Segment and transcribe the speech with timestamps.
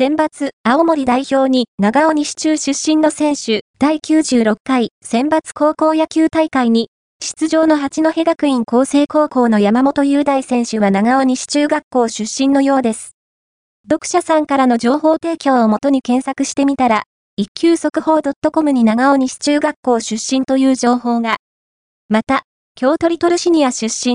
[0.00, 6.88] 選抜、青森代表に長尾西中出身の選手、第96回選抜高校野球大会に、
[7.20, 13.16] 出場の八戸学院厚生高校の山本雄大選手は長尾西中学校出身のようです。
[13.90, 17.02] 読者さんからの情報提供をもとに検索してみたら、
[17.36, 21.38] 一級速報 .com に長尾西中学校出身という情報が。
[22.08, 22.44] また、
[22.76, 24.14] 京都リトルシニア出身、